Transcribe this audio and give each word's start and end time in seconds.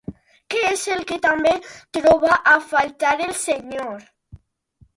Què 0.53 0.61
és 0.69 0.85
el 0.93 1.03
que 1.11 1.17
també 1.25 1.51
troba 1.99 2.39
a 2.55 2.55
faltar 2.73 3.15
el 3.29 3.37
senyor? 3.45 4.05